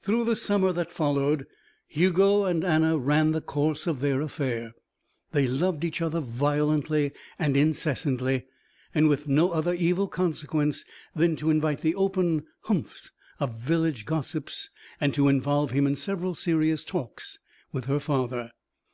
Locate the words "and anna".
2.46-2.96